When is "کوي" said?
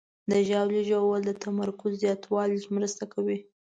3.13-3.37